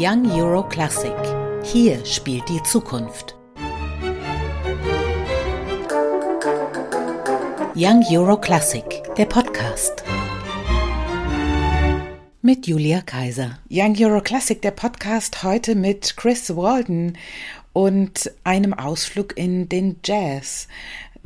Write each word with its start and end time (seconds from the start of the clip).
Young 0.00 0.30
Euro 0.30 0.62
Classic. 0.62 1.12
Hier 1.64 2.06
spielt 2.06 2.48
die 2.48 2.62
Zukunft. 2.62 3.34
Young 7.74 8.04
Euro 8.08 8.38
Classic, 8.38 8.84
der 9.16 9.24
Podcast. 9.24 10.04
Mit 12.42 12.68
Julia 12.68 13.00
Kaiser. 13.00 13.58
Young 13.68 13.96
Euro 13.98 14.20
Classic, 14.20 14.62
der 14.62 14.70
Podcast 14.70 15.42
heute 15.42 15.74
mit 15.74 16.16
Chris 16.16 16.54
Walden 16.54 17.18
und 17.72 18.30
einem 18.44 18.74
Ausflug 18.74 19.36
in 19.36 19.68
den 19.68 19.96
Jazz. 20.04 20.68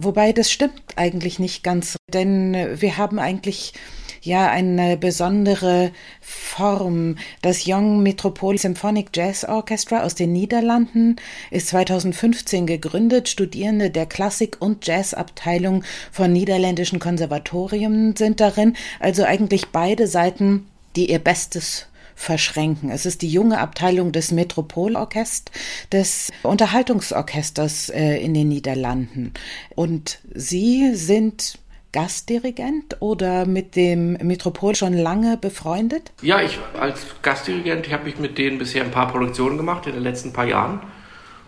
Wobei 0.04 0.32
das 0.32 0.50
stimmt 0.50 0.82
eigentlich 0.96 1.38
nicht 1.38 1.62
ganz, 1.62 1.96
denn 2.12 2.80
wir 2.80 2.96
haben 2.96 3.20
eigentlich 3.20 3.72
ja 4.20 4.50
eine 4.50 4.96
besondere 4.96 5.92
Form. 6.20 7.16
Das 7.40 7.64
Young 7.66 8.02
Metropole 8.02 8.58
Symphonic 8.58 9.10
Jazz 9.14 9.44
Orchestra 9.44 10.02
aus 10.02 10.16
den 10.16 10.32
Niederlanden 10.32 11.16
ist 11.52 11.68
2015 11.68 12.66
gegründet. 12.66 13.28
Studierende 13.28 13.90
der 13.90 14.06
Klassik- 14.06 14.56
und 14.60 14.86
Jazzabteilung 14.86 15.84
von 16.10 16.32
niederländischen 16.32 16.98
Konservatorien 16.98 18.16
sind 18.16 18.40
darin, 18.40 18.76
also 18.98 19.22
eigentlich 19.22 19.66
beide 19.68 20.08
Seiten, 20.08 20.66
die 20.96 21.10
ihr 21.10 21.20
Bestes 21.20 21.86
verschränken. 22.14 22.90
Es 22.90 23.06
ist 23.06 23.22
die 23.22 23.28
junge 23.28 23.58
Abteilung 23.58 24.12
des 24.12 24.32
Metropolorchest, 24.32 25.50
des 25.92 26.30
Unterhaltungsorchesters 26.42 27.90
äh, 27.90 28.16
in 28.16 28.34
den 28.34 28.48
Niederlanden. 28.48 29.32
Und 29.74 30.18
Sie 30.34 30.94
sind 30.94 31.58
Gastdirigent 31.92 32.96
oder 33.00 33.44
mit 33.44 33.76
dem 33.76 34.14
Metropol 34.14 34.74
schon 34.74 34.94
lange 34.94 35.36
befreundet? 35.36 36.10
Ja, 36.22 36.40
ich 36.40 36.58
als 36.78 37.04
Gastdirigent 37.20 37.92
habe 37.92 38.08
ich 38.08 38.18
mit 38.18 38.38
denen 38.38 38.58
bisher 38.58 38.82
ein 38.82 38.90
paar 38.90 39.08
Produktionen 39.08 39.58
gemacht 39.58 39.86
in 39.86 39.92
den 39.92 40.02
letzten 40.02 40.32
paar 40.32 40.46
Jahren 40.46 40.80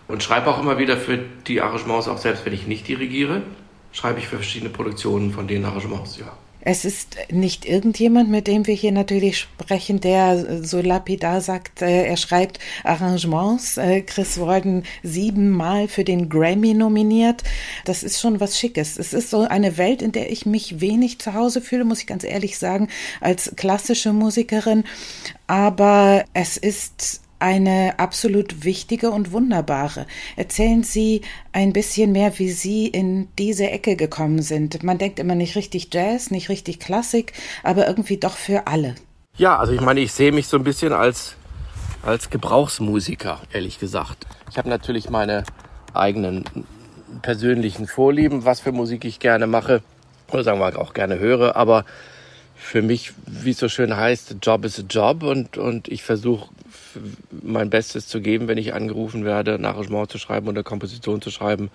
und 0.07 0.21
schreibe 0.21 0.47
auch 0.47 0.59
immer 0.59 0.77
wieder 0.77 0.97
für 0.97 1.17
die 1.47 1.61
Arrangements, 1.61 2.07
auch 2.07 2.19
selbst 2.19 2.45
wenn 2.45 2.53
ich 2.53 2.67
nicht 2.67 2.87
dirigiere, 2.87 3.41
schreibe 3.91 4.19
ich 4.19 4.27
für 4.27 4.35
verschiedene 4.35 4.69
Produktionen 4.69 5.31
von 5.31 5.47
den 5.47 5.65
Arrangements, 5.65 6.17
ja. 6.19 6.31
Es 6.65 6.83
ist 6.83 7.17
nicht 7.31 7.65
irgendjemand, 7.65 8.29
mit 8.31 8.47
dem 8.47 8.65
wir 8.65 8.73
hier 8.73 8.91
natürlich 8.91 9.37
sprechen, 9.37 10.01
der 10.01 10.63
so 10.63 10.81
lapidar 10.81 11.39
sagt, 11.39 11.83
äh, 11.83 12.05
er 12.05 12.17
schreibt 12.17 12.59
Arrangements. 12.83 13.77
Äh, 13.77 14.01
Chris 14.01 14.39
Walden 14.39 14.83
siebenmal 15.03 15.87
für 15.87 16.03
den 16.03 16.27
Grammy 16.27 16.73
nominiert. 16.73 17.43
Das 17.85 18.01
ist 18.01 18.19
schon 18.19 18.39
was 18.39 18.59
Schickes. 18.59 18.97
Es 18.97 19.13
ist 19.13 19.29
so 19.29 19.41
eine 19.41 19.77
Welt, 19.77 20.01
in 20.01 20.11
der 20.11 20.31
ich 20.31 20.47
mich 20.47 20.81
wenig 20.81 21.19
zu 21.19 21.35
Hause 21.35 21.61
fühle, 21.61 21.85
muss 21.85 21.99
ich 21.99 22.07
ganz 22.07 22.23
ehrlich 22.23 22.57
sagen, 22.57 22.89
als 23.21 23.53
klassische 23.55 24.11
Musikerin. 24.11 24.85
Aber 25.45 26.25
es 26.33 26.57
ist 26.57 27.21
eine 27.45 27.99
absolut 27.99 28.63
wichtige 28.63 29.11
und 29.11 29.31
wunderbare. 29.31 30.07
Erzählen 30.35 30.81
Sie 30.81 31.21
ein 31.51 31.73
bisschen 31.73 32.11
mehr, 32.11 32.39
wie 32.39 32.49
Sie 32.49 32.87
in 32.87 33.27
diese 33.37 33.69
Ecke 33.69 33.95
gekommen 33.95 34.41
sind. 34.41 34.81
Man 34.81 34.97
denkt 34.97 35.19
immer 35.19 35.35
nicht 35.35 35.55
richtig 35.55 35.89
Jazz, 35.93 36.31
nicht 36.31 36.49
richtig 36.49 36.79
Klassik, 36.79 37.33
aber 37.61 37.87
irgendwie 37.87 38.17
doch 38.17 38.35
für 38.35 38.65
alle. 38.65 38.95
Ja, 39.37 39.59
also 39.59 39.73
ich 39.73 39.81
meine, 39.81 39.99
ich 39.99 40.11
sehe 40.11 40.31
mich 40.31 40.47
so 40.47 40.57
ein 40.57 40.63
bisschen 40.63 40.91
als, 40.91 41.35
als 42.01 42.31
Gebrauchsmusiker, 42.31 43.41
ehrlich 43.53 43.79
gesagt. 43.79 44.25
Ich 44.49 44.57
habe 44.57 44.67
natürlich 44.67 45.11
meine 45.11 45.43
eigenen 45.93 46.45
persönlichen 47.21 47.85
Vorlieben, 47.85 48.43
was 48.43 48.59
für 48.59 48.71
Musik 48.71 49.05
ich 49.05 49.19
gerne 49.19 49.45
mache 49.45 49.83
oder 50.31 50.43
sagen 50.43 50.59
wir 50.59 50.79
auch 50.79 50.95
gerne 50.95 51.19
höre, 51.19 51.55
aber 51.55 51.85
für 52.55 52.81
mich, 52.81 53.13
wie 53.27 53.51
es 53.51 53.59
so 53.59 53.69
schön 53.69 53.95
heißt, 53.95 54.37
Job 54.41 54.65
is 54.65 54.79
a 54.79 54.83
Job 54.89 55.21
und, 55.21 55.59
und 55.59 55.87
ich 55.87 56.01
versuche 56.01 56.49
mein 57.43 57.69
Bestes 57.69 58.07
zu 58.07 58.21
geben, 58.21 58.47
wenn 58.47 58.57
ich 58.57 58.73
angerufen 58.73 59.25
werde, 59.25 59.55
ein 59.55 59.65
Arrangement 59.65 60.11
zu 60.11 60.17
schreiben 60.17 60.47
oder 60.47 60.63
Komposition 60.63 61.21
zu 61.21 61.31
schreiben 61.31 61.69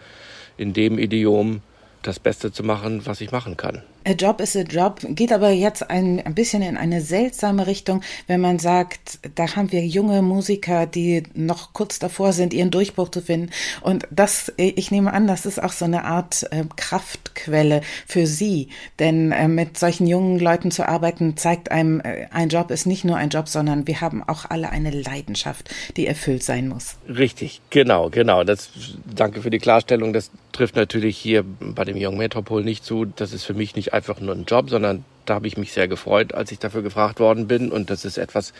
in 0.56 0.72
dem 0.72 0.98
Idiom, 0.98 1.62
das 2.02 2.18
Beste 2.18 2.52
zu 2.52 2.62
machen, 2.62 3.06
was 3.06 3.20
ich 3.20 3.32
machen 3.32 3.56
kann. 3.56 3.82
A 4.06 4.12
Job 4.12 4.40
is 4.40 4.56
a 4.56 4.62
Job 4.62 5.00
geht 5.10 5.30
aber 5.30 5.50
jetzt 5.50 5.90
ein, 5.90 6.24
ein 6.24 6.34
bisschen 6.34 6.62
in 6.62 6.78
eine 6.78 7.02
seltsame 7.02 7.66
Richtung, 7.66 8.00
wenn 8.26 8.40
man 8.40 8.58
sagt, 8.58 9.18
da 9.34 9.56
haben 9.56 9.72
wir 9.72 9.84
junge 9.84 10.22
Musiker, 10.22 10.86
die 10.86 11.24
noch 11.34 11.74
kurz 11.74 11.98
davor 11.98 12.32
sind, 12.32 12.54
ihren 12.54 12.70
Durchbruch 12.70 13.10
zu 13.10 13.20
finden. 13.20 13.50
Und 13.82 14.08
das, 14.10 14.50
ich 14.56 14.90
nehme 14.90 15.12
an, 15.12 15.26
das 15.26 15.44
ist 15.44 15.62
auch 15.62 15.72
so 15.72 15.84
eine 15.84 16.04
Art 16.04 16.46
äh, 16.50 16.64
Kraftquelle 16.76 17.82
für 18.06 18.26
Sie. 18.26 18.68
Denn 18.98 19.32
äh, 19.32 19.48
mit 19.48 19.76
solchen 19.76 20.06
jungen 20.06 20.40
Leuten 20.40 20.70
zu 20.70 20.88
arbeiten, 20.88 21.36
zeigt 21.36 21.70
einem, 21.70 22.00
äh, 22.00 22.26
ein 22.30 22.48
Job 22.48 22.70
ist 22.70 22.86
nicht 22.86 23.04
nur 23.04 23.16
ein 23.16 23.28
Job, 23.28 23.48
sondern 23.48 23.86
wir 23.86 24.00
haben 24.00 24.22
auch 24.26 24.46
alle 24.48 24.70
eine 24.70 24.90
Leidenschaft, 24.90 25.68
die 25.98 26.06
erfüllt 26.06 26.42
sein 26.42 26.68
muss. 26.68 26.96
Richtig, 27.06 27.60
genau, 27.68 28.08
genau. 28.08 28.44
Das, 28.44 28.70
danke 29.14 29.42
für 29.42 29.50
die 29.50 29.58
Klarstellung. 29.58 30.14
Das 30.14 30.30
trifft 30.60 30.76
natürlich 30.76 31.16
hier 31.16 31.42
bei 31.42 31.86
dem 31.86 31.96
Young 31.98 32.18
Metropol 32.18 32.62
nicht 32.62 32.84
zu. 32.84 33.06
Das 33.06 33.32
ist 33.32 33.44
für 33.44 33.54
mich 33.54 33.76
nicht 33.76 33.94
einfach 33.94 34.20
nur 34.20 34.34
ein 34.34 34.44
Job, 34.44 34.68
sondern 34.68 35.06
da 35.24 35.36
habe 35.36 35.46
ich 35.46 35.56
mich 35.56 35.72
sehr 35.72 35.88
gefreut, 35.88 36.34
als 36.34 36.52
ich 36.52 36.58
dafür 36.58 36.82
gefragt 36.82 37.18
worden 37.18 37.46
bin. 37.46 37.72
Und 37.72 37.88
das 37.88 38.04
ist 38.04 38.18
etwas, 38.18 38.52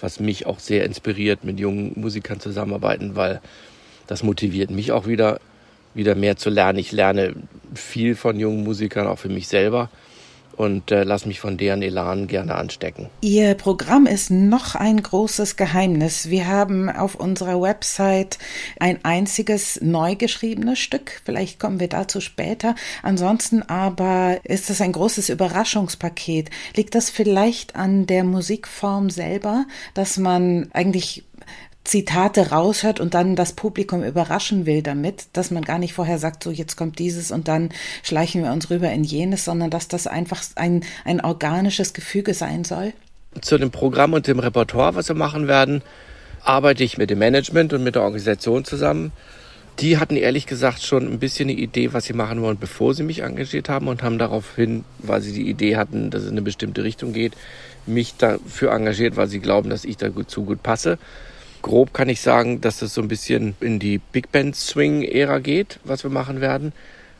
was 0.00 0.20
mich 0.20 0.46
auch 0.46 0.60
sehr 0.60 0.84
inspiriert, 0.84 1.42
mit 1.42 1.58
jungen 1.58 1.94
Musikern 1.96 2.38
zusammenarbeiten, 2.38 3.16
weil 3.16 3.40
das 4.06 4.22
motiviert 4.22 4.70
mich 4.70 4.92
auch 4.92 5.08
wieder, 5.08 5.40
wieder 5.92 6.14
mehr 6.14 6.36
zu 6.36 6.50
lernen. 6.50 6.78
Ich 6.78 6.92
lerne 6.92 7.34
viel 7.74 8.14
von 8.14 8.38
jungen 8.38 8.62
Musikern, 8.62 9.08
auch 9.08 9.18
für 9.18 9.28
mich 9.28 9.48
selber 9.48 9.90
und 10.60 10.90
äh, 10.90 11.04
lass 11.04 11.24
mich 11.24 11.40
von 11.40 11.56
deren 11.56 11.80
Elan 11.80 12.26
gerne 12.26 12.54
anstecken. 12.54 13.08
Ihr 13.22 13.54
Programm 13.54 14.04
ist 14.04 14.30
noch 14.30 14.74
ein 14.74 15.02
großes 15.02 15.56
Geheimnis. 15.56 16.28
Wir 16.28 16.48
haben 16.48 16.90
auf 16.90 17.14
unserer 17.14 17.62
Website 17.62 18.38
ein 18.78 19.02
einziges 19.02 19.80
neu 19.80 20.16
geschriebenes 20.16 20.78
Stück. 20.78 21.22
Vielleicht 21.24 21.58
kommen 21.58 21.80
wir 21.80 21.88
dazu 21.88 22.20
später. 22.20 22.74
Ansonsten 23.02 23.62
aber 23.62 24.40
ist 24.44 24.68
es 24.68 24.82
ein 24.82 24.92
großes 24.92 25.30
Überraschungspaket. 25.30 26.50
Liegt 26.76 26.94
das 26.94 27.08
vielleicht 27.08 27.74
an 27.74 28.06
der 28.06 28.24
Musikform 28.24 29.08
selber, 29.08 29.64
dass 29.94 30.18
man 30.18 30.68
eigentlich 30.74 31.24
Zitate 31.84 32.50
raushört 32.50 33.00
und 33.00 33.14
dann 33.14 33.36
das 33.36 33.54
Publikum 33.54 34.04
überraschen 34.04 34.66
will 34.66 34.82
damit, 34.82 35.26
dass 35.32 35.50
man 35.50 35.64
gar 35.64 35.78
nicht 35.78 35.94
vorher 35.94 36.18
sagt, 36.18 36.44
so 36.44 36.50
jetzt 36.50 36.76
kommt 36.76 36.98
dieses 36.98 37.30
und 37.30 37.48
dann 37.48 37.70
schleichen 38.02 38.42
wir 38.42 38.52
uns 38.52 38.70
rüber 38.70 38.90
in 38.90 39.02
jenes, 39.02 39.44
sondern 39.44 39.70
dass 39.70 39.88
das 39.88 40.06
einfach 40.06 40.42
ein, 40.56 40.84
ein 41.04 41.20
organisches 41.20 41.92
Gefüge 41.92 42.34
sein 42.34 42.64
soll? 42.64 42.92
Zu 43.40 43.58
dem 43.58 43.70
Programm 43.70 44.12
und 44.12 44.26
dem 44.26 44.40
Repertoire, 44.40 44.94
was 44.94 45.08
wir 45.08 45.16
machen 45.16 45.48
werden, 45.48 45.82
arbeite 46.42 46.84
ich 46.84 46.98
mit 46.98 47.10
dem 47.10 47.18
Management 47.18 47.72
und 47.72 47.82
mit 47.82 47.94
der 47.94 48.02
Organisation 48.02 48.64
zusammen. 48.64 49.12
Die 49.78 49.98
hatten 49.98 50.16
ehrlich 50.16 50.46
gesagt 50.46 50.82
schon 50.82 51.10
ein 51.10 51.18
bisschen 51.18 51.48
eine 51.48 51.58
Idee, 51.58 51.94
was 51.94 52.04
sie 52.04 52.12
machen 52.12 52.42
wollen, 52.42 52.58
bevor 52.58 52.92
sie 52.92 53.02
mich 53.02 53.20
engagiert 53.20 53.70
haben 53.70 53.88
und 53.88 54.02
haben 54.02 54.18
daraufhin, 54.18 54.84
weil 54.98 55.22
sie 55.22 55.32
die 55.32 55.48
Idee 55.48 55.76
hatten, 55.76 56.10
dass 56.10 56.22
es 56.22 56.28
in 56.28 56.34
eine 56.34 56.42
bestimmte 56.42 56.84
Richtung 56.84 57.14
geht, 57.14 57.32
mich 57.86 58.16
dafür 58.16 58.72
engagiert, 58.72 59.16
weil 59.16 59.28
sie 59.28 59.40
glauben, 59.40 59.70
dass 59.70 59.86
ich 59.86 59.96
da 59.96 60.08
gut 60.08 60.30
zu 60.30 60.44
gut 60.44 60.62
passe. 60.62 60.98
Grob 61.62 61.92
kann 61.92 62.08
ich 62.08 62.20
sagen, 62.20 62.60
dass 62.60 62.78
das 62.78 62.94
so 62.94 63.02
ein 63.02 63.08
bisschen 63.08 63.54
in 63.60 63.78
die 63.78 63.98
Big 63.98 64.32
Band 64.32 64.56
Swing 64.56 65.02
Ära 65.02 65.38
geht, 65.38 65.78
was 65.84 66.02
wir 66.02 66.10
machen 66.10 66.40
werden. 66.40 66.72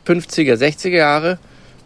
50er, 0.07 0.55
60er 0.55 0.89
Jahre, 0.89 1.39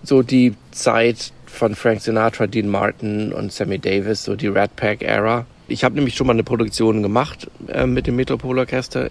so 0.02 0.22
die 0.22 0.54
Zeit 0.70 1.32
von 1.46 1.74
Frank 1.74 2.00
Sinatra, 2.00 2.46
Dean 2.46 2.68
Martin 2.68 3.32
und 3.32 3.52
Sammy 3.52 3.78
Davis, 3.78 4.24
so 4.24 4.36
die 4.36 4.48
Rat 4.48 4.76
Pack 4.76 5.02
Ära. 5.02 5.46
Ich 5.68 5.84
habe 5.84 5.94
nämlich 5.94 6.14
schon 6.14 6.26
mal 6.26 6.32
eine 6.32 6.44
Produktion 6.44 7.02
gemacht 7.02 7.50
äh, 7.68 7.86
mit 7.86 8.06
dem 8.06 8.16
Metropol 8.16 8.58
Orchester 8.58 9.08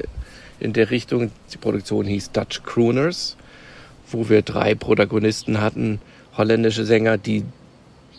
in 0.59 0.73
der 0.73 0.91
Richtung. 0.91 1.31
Die 1.51 1.57
Produktion 1.57 2.05
hieß 2.05 2.31
Dutch 2.31 2.63
Crooners, 2.63 3.37
wo 4.11 4.29
wir 4.29 4.41
drei 4.41 4.75
Protagonisten 4.75 5.61
hatten, 5.61 5.99
holländische 6.37 6.85
Sänger, 6.85 7.17
die 7.17 7.43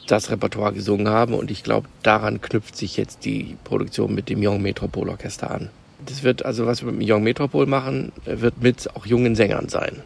das 0.07 0.31
Repertoire 0.31 0.73
gesungen 0.73 1.09
haben. 1.09 1.35
Und 1.35 1.51
ich 1.51 1.63
glaube, 1.63 1.89
daran 2.03 2.41
knüpft 2.41 2.77
sich 2.77 2.97
jetzt 2.97 3.25
die 3.25 3.57
Produktion 3.65 4.15
mit 4.15 4.29
dem 4.29 4.41
Young 4.43 4.63
Metropol 4.63 5.09
Orchester 5.09 5.51
an. 5.51 5.71
Das 6.07 6.23
wird 6.23 6.45
also, 6.45 6.67
was 6.67 6.85
wir 6.85 6.93
mit 6.93 7.03
dem 7.03 7.15
Young 7.15 7.23
Metropol 7.23 7.67
machen, 7.67 8.13
wird 8.25 8.63
mit 8.63 8.95
auch 8.95 9.07
jungen 9.07 9.35
Sängern 9.35 9.69
sein. 9.69 10.03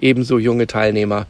Ebenso 0.00 0.38
junge 0.38 0.66
Teilnehmer, 0.66 1.26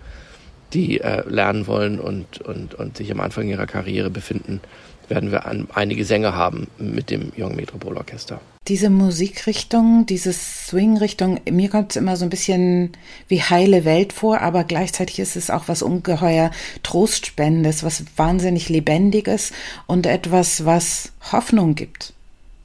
die 0.72 1.00
äh, 1.00 1.28
lernen 1.28 1.66
wollen 1.66 1.98
und, 1.98 2.40
und, 2.40 2.74
und 2.74 2.96
sich 2.96 3.10
am 3.10 3.20
Anfang 3.20 3.48
ihrer 3.48 3.66
Karriere 3.66 4.10
befinden, 4.10 4.60
werden 5.08 5.30
wir 5.30 5.46
an, 5.46 5.68
einige 5.74 6.04
Sänger 6.04 6.34
haben 6.34 6.68
mit 6.78 7.10
dem 7.10 7.32
Young 7.36 7.56
Metropol 7.56 7.96
Orchester. 7.96 8.40
Diese 8.68 8.90
Musikrichtung, 8.90 10.04
diese 10.04 10.32
Swing-Richtung, 10.32 11.40
mir 11.50 11.70
kommt 11.70 11.92
es 11.92 11.96
immer 11.96 12.16
so 12.16 12.24
ein 12.24 12.30
bisschen 12.30 12.92
wie 13.26 13.42
heile 13.42 13.86
Welt 13.86 14.12
vor, 14.12 14.42
aber 14.42 14.64
gleichzeitig 14.64 15.18
ist 15.18 15.36
es 15.36 15.50
auch 15.50 15.68
was 15.68 15.82
ungeheuer 15.82 16.50
Trostspendendes, 16.82 17.82
was 17.82 18.04
wahnsinnig 18.16 18.68
Lebendiges 18.68 19.52
und 19.86 20.04
etwas, 20.04 20.66
was 20.66 21.12
Hoffnung 21.32 21.74
gibt. 21.74 22.12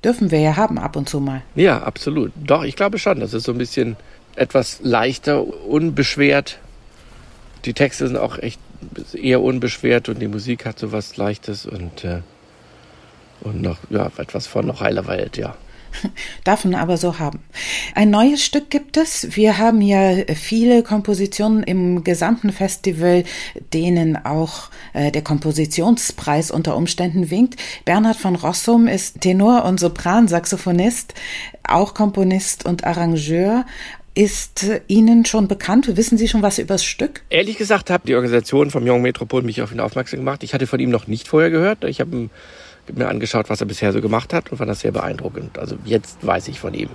Dürfen 0.03 0.29
wir 0.31 0.39
ja 0.39 0.57
haben 0.57 0.77
ab 0.77 0.97
und 0.97 1.07
zu 1.07 1.21
mal. 1.21 1.41
Ja, 1.55 1.81
absolut. 1.81 2.33
Doch, 2.35 2.63
ich 2.63 2.75
glaube 2.75 2.99
schon. 2.99 3.21
Das 3.21 3.33
ist 3.33 3.45
so 3.45 3.53
ein 3.53 3.57
bisschen 3.57 3.95
etwas 4.35 4.79
leichter, 4.81 5.45
unbeschwert. 5.65 6.59
Die 7.63 7.73
Texte 7.73 8.07
sind 8.07 8.17
auch 8.17 8.37
echt 8.37 8.59
eher 9.13 9.41
unbeschwert 9.41 10.09
und 10.09 10.19
die 10.19 10.27
Musik 10.27 10.65
hat 10.65 10.77
so 10.77 10.91
was 10.91 11.15
Leichtes 11.15 11.65
und 11.65 12.03
äh, 12.03 12.21
Und 13.41 13.61
noch, 13.61 13.77
ja, 13.89 14.11
etwas 14.17 14.47
von 14.47 14.67
noch 14.67 14.81
heiler 14.81 15.07
Welt, 15.07 15.37
ja. 15.37 15.55
Darf 16.43 16.65
man 16.65 16.75
aber 16.75 16.97
so 16.97 17.19
haben. 17.19 17.39
Ein 17.95 18.09
neues 18.09 18.43
Stück 18.43 18.69
gibt 18.69 18.97
es. 18.97 19.35
Wir 19.35 19.57
haben 19.57 19.81
ja 19.81 20.23
viele 20.35 20.83
Kompositionen 20.83 21.63
im 21.63 22.03
gesamten 22.03 22.51
Festival, 22.51 23.23
denen 23.73 24.17
auch 24.25 24.69
äh, 24.93 25.11
der 25.11 25.21
Kompositionspreis 25.21 26.51
unter 26.51 26.75
Umständen 26.75 27.29
winkt. 27.29 27.59
Bernhard 27.85 28.17
von 28.17 28.35
Rossum 28.35 28.87
ist 28.87 29.21
Tenor 29.21 29.65
und 29.65 29.79
Sopransaxophonist, 29.79 31.13
auch 31.63 31.93
Komponist 31.93 32.65
und 32.65 32.83
Arrangeur 32.83 33.65
ist 34.15 34.65
Ihnen 34.87 35.25
schon 35.25 35.47
bekannt? 35.47 35.97
Wissen 35.97 36.17
Sie 36.17 36.27
schon 36.27 36.43
was 36.43 36.59
über 36.59 36.75
das 36.75 36.85
Stück? 36.85 37.23
Ehrlich 37.29 37.57
gesagt 37.57 37.89
hat 37.89 38.07
die 38.07 38.15
Organisation 38.15 38.69
vom 38.69 38.87
Young 38.87 39.01
Metropol 39.01 39.41
mich 39.41 39.61
auf 39.61 39.71
ihn 39.71 39.79
aufmerksam 39.79 40.19
gemacht. 40.19 40.43
Ich 40.43 40.53
hatte 40.53 40.67
von 40.67 40.79
ihm 40.79 40.91
noch 40.91 41.07
nicht 41.07 41.27
vorher 41.27 41.49
gehört. 41.49 41.83
Ich 41.83 41.99
habe 41.99 42.29
mir 42.91 43.07
angeschaut, 43.07 43.49
was 43.49 43.61
er 43.61 43.67
bisher 43.67 43.93
so 43.93 44.01
gemacht 44.01 44.33
hat 44.33 44.51
und 44.51 44.57
fand 44.57 44.69
das 44.69 44.81
sehr 44.81 44.91
beeindruckend. 44.91 45.57
Also 45.57 45.77
jetzt 45.85 46.25
weiß 46.25 46.47
ich 46.49 46.59
von 46.59 46.73
ihm. 46.73 46.89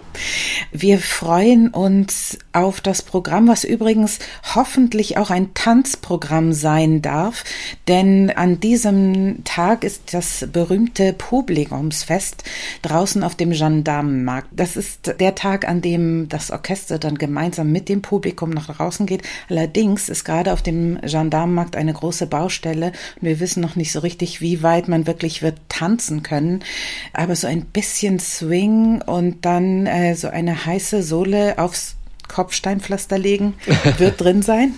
Wir 0.71 0.99
freuen 0.99 1.69
uns 1.69 2.39
auf 2.53 2.81
das 2.81 3.03
Programm, 3.03 3.49
was 3.49 3.65
übrigens 3.65 4.19
hoffentlich 4.55 5.17
auch 5.17 5.31
ein 5.31 5.55
Tanzprogramm 5.55 6.53
sein 6.53 7.01
darf, 7.01 7.45
denn 7.87 8.31
an 8.31 8.61
diesem 8.61 9.45
Tag 9.45 9.85
ist 9.85 10.13
das 10.15 10.47
berühmte 10.53 11.15
Publikumsfest 11.15 12.45
draußen 12.83 13.23
auf 13.25 13.35
dem 13.35 13.53
Gendarmenmarkt. 13.53 14.49
Das 14.53 14.77
ist 14.77 15.15
der 15.19 15.35
Tag, 15.35 15.67
an 15.67 15.81
dem 15.81 16.29
das 16.29 16.51
Orchester 16.51 16.99
dann 16.99 17.17
gemeinsam 17.17 17.73
mit 17.73 17.89
dem 17.89 18.03
Publikum 18.03 18.51
nach 18.51 18.67
draußen 18.67 19.07
geht. 19.07 19.23
Allerdings 19.49 20.09
ist 20.09 20.25
gerade 20.25 20.53
auf 20.53 20.63
dem 20.63 21.01
Gendarmenmarkt 21.01 21.77
eine 21.77 21.95
große 21.95 22.27
Baustelle 22.27 22.93
und 23.21 23.23
wir 23.23 23.41
wissen 23.41 23.61
noch 23.63 23.77
nicht 23.77 23.93
so 23.93 24.01
richtig, 24.01 24.41
wie 24.41 24.63
weit 24.63 24.89
man 24.89 25.07
wirklich 25.07 25.43
wird 25.43 25.57
tanzen 25.69 25.78
können. 26.23 26.65
Aber 27.13 27.37
so 27.37 27.47
ein 27.47 27.63
bisschen 27.63 28.19
Swing 28.19 29.03
und 29.03 29.45
dann 29.45 29.87
äh, 29.87 30.15
so 30.15 30.29
eine 30.29 30.67
heiße 30.67 31.03
Sohle 31.03 31.59
aufs 31.59 31.97
Kopfsteinpflaster 32.29 33.19
legen 33.19 33.55
wird 33.99 34.21
drin 34.21 34.43
sein. 34.43 34.75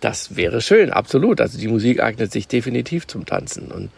Das 0.00 0.36
wäre 0.36 0.60
schön, 0.60 0.90
absolut. 0.90 1.40
Also 1.40 1.58
die 1.58 1.68
Musik 1.68 2.02
eignet 2.02 2.32
sich 2.32 2.48
definitiv 2.48 3.06
zum 3.06 3.24
Tanzen. 3.24 3.70
Und 3.70 3.90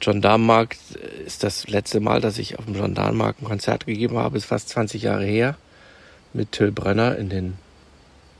Gendarmenmarkt 0.00 0.78
ist 1.24 1.44
das 1.44 1.68
letzte 1.68 2.00
Mal, 2.00 2.20
dass 2.20 2.38
ich 2.38 2.58
auf 2.58 2.64
dem 2.64 2.74
Gendarmenmarkt 2.74 3.42
ein 3.42 3.46
Konzert 3.46 3.86
gegeben 3.86 4.18
habe, 4.18 4.36
ist 4.36 4.46
fast 4.46 4.68
20 4.70 5.02
Jahre 5.02 5.24
her. 5.24 5.56
Mit 6.32 6.52
Till 6.52 6.70
Brenner 6.70 7.16
in 7.16 7.28
den 7.28 7.54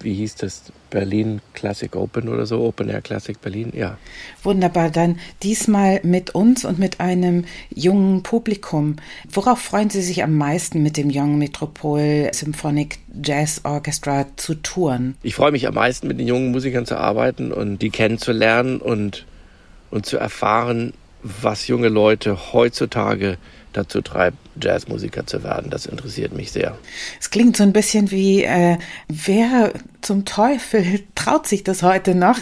wie 0.02 0.14
hieß 0.14 0.37
das, 0.37 0.73
Berlin 0.91 1.41
Classic 1.55 1.94
Open 1.94 2.29
oder 2.29 2.47
so, 2.47 2.61
Open 2.62 2.88
Air 2.88 3.00
Classic 3.00 3.41
Berlin, 3.41 3.73
ja. 3.75 3.97
Wunderbar, 4.43 4.91
dann 4.91 5.19
diesmal 5.43 6.00
mit 6.02 6.35
uns 6.35 6.64
und 6.64 6.79
mit 6.79 7.00
einem 7.00 7.44
jungen 7.75 8.23
Publikum. 8.23 8.97
Worauf 9.31 9.61
freuen 9.61 9.88
Sie 9.88 10.02
sich 10.02 10.23
am 10.23 10.37
meisten 10.37 10.82
mit 10.82 10.97
dem 10.97 11.11
Young 11.12 11.38
Metropol 11.38 12.31
Symphonic 12.32 12.99
Jazz 13.23 13.61
Orchestra 13.64 14.26
zu 14.37 14.55
touren? 14.55 15.17
Ich 15.23 15.37
freue 15.37 15.52
mich 15.52 15.67
am 15.69 15.75
meisten 15.75 16.08
mit 16.08 16.19
den 16.19 16.26
jungen 16.26 16.50
Musikern 16.50 16.87
zu 16.87 16.97
arbeiten 16.97 17.52
und 17.52 17.79
die 17.79 17.91
kennenzulernen 17.91 18.81
und, 18.81 19.26
und 19.91 20.06
zu 20.06 20.17
erfahren, 20.17 20.93
was 21.23 21.69
junge 21.69 21.88
Leute 21.88 22.52
heutzutage 22.52 23.38
dazu 23.72 24.00
treibt, 24.00 24.37
Jazzmusiker 24.61 25.26
zu 25.26 25.43
werden. 25.43 25.70
Das 25.70 25.87
interessiert 25.87 26.32
mich 26.32 26.52
sehr. 26.52 26.76
Es 27.20 27.31
klingt 27.31 27.56
so 27.56 27.62
ein 27.62 27.72
bisschen 27.72 28.11
wie, 28.11 28.43
äh, 28.43 28.78
wer 29.08 29.72
zum 30.00 30.25
Teufel 30.25 31.00
traut 31.14 31.46
sich 31.46 31.62
das 31.62 31.82
heute 31.82 32.14
noch? 32.14 32.38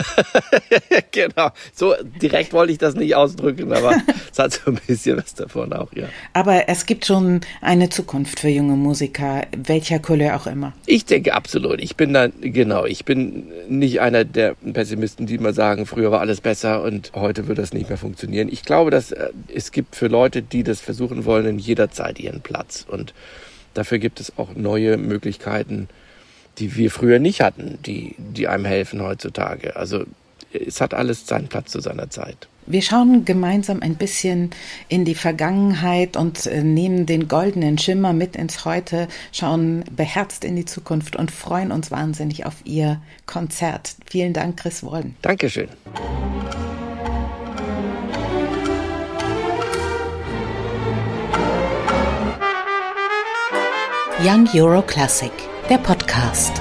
genau, 1.12 1.50
so 1.72 1.94
direkt 2.20 2.52
wollte 2.52 2.72
ich 2.72 2.78
das 2.78 2.94
nicht 2.94 3.14
ausdrücken, 3.14 3.72
aber 3.72 3.96
es 4.32 4.38
hat 4.38 4.52
so 4.52 4.72
ein 4.72 4.80
bisschen 4.86 5.16
was 5.18 5.34
davon 5.34 5.72
auch, 5.72 5.92
ja. 5.92 6.06
Aber 6.32 6.68
es 6.68 6.86
gibt 6.86 7.06
schon 7.06 7.40
eine 7.60 7.88
Zukunft 7.90 8.40
für 8.40 8.48
junge 8.48 8.76
Musiker, 8.76 9.42
welcher 9.56 9.98
Couleur 9.98 10.36
auch 10.36 10.46
immer. 10.46 10.72
Ich 10.86 11.04
denke 11.04 11.34
absolut. 11.34 11.80
Ich 11.80 11.96
bin 11.96 12.12
da, 12.12 12.28
genau, 12.40 12.84
ich 12.84 13.04
bin 13.04 13.44
nicht 13.68 14.00
einer 14.00 14.24
der 14.24 14.54
Pessimisten, 14.72 15.26
die 15.26 15.36
immer 15.36 15.52
sagen, 15.52 15.86
früher 15.86 16.10
war 16.10 16.20
alles 16.20 16.40
besser 16.40 16.82
und 16.82 17.12
heute 17.14 17.46
wird 17.46 17.58
das 17.58 17.72
nicht 17.72 17.88
mehr 17.88 17.98
funktionieren. 17.98 18.48
Ich 18.50 18.64
glaube, 18.64 18.90
dass 18.90 19.12
äh, 19.12 19.30
es 19.54 19.70
gibt 19.70 19.94
für 19.94 20.08
Leute, 20.08 20.17
die 20.26 20.62
das 20.62 20.80
versuchen 20.80 21.24
wollen, 21.24 21.46
in 21.46 21.58
jeder 21.58 21.90
Zeit 21.90 22.18
ihren 22.18 22.40
Platz 22.40 22.84
und 22.88 23.14
dafür 23.74 23.98
gibt 23.98 24.20
es 24.20 24.36
auch 24.38 24.54
neue 24.54 24.96
Möglichkeiten, 24.96 25.88
die 26.58 26.76
wir 26.76 26.90
früher 26.90 27.18
nicht 27.18 27.40
hatten, 27.40 27.78
die, 27.86 28.14
die 28.18 28.48
einem 28.48 28.64
helfen 28.64 29.02
heutzutage. 29.02 29.76
Also 29.76 30.04
es 30.52 30.80
hat 30.80 30.94
alles 30.94 31.26
seinen 31.26 31.48
Platz 31.48 31.72
zu 31.72 31.80
seiner 31.80 32.10
Zeit. 32.10 32.48
Wir 32.66 32.82
schauen 32.82 33.24
gemeinsam 33.24 33.80
ein 33.80 33.94
bisschen 33.94 34.50
in 34.88 35.06
die 35.06 35.14
Vergangenheit 35.14 36.18
und 36.18 36.46
äh, 36.46 36.62
nehmen 36.62 37.06
den 37.06 37.26
goldenen 37.26 37.78
Schimmer 37.78 38.12
mit 38.12 38.36
ins 38.36 38.66
Heute, 38.66 39.08
schauen 39.32 39.84
beherzt 39.90 40.44
in 40.44 40.54
die 40.54 40.66
Zukunft 40.66 41.16
und 41.16 41.30
freuen 41.30 41.72
uns 41.72 41.90
wahnsinnig 41.90 42.44
auf 42.44 42.56
Ihr 42.64 43.00
Konzert. 43.24 43.96
Vielen 44.04 44.34
Dank, 44.34 44.58
Chris 44.58 44.82
Wollen. 44.82 45.16
Dankeschön. 45.22 45.68
Young 54.20 54.48
Euro 54.52 54.82
Classic 54.82 55.30
der 55.70 55.78
Podcast. 55.78 56.60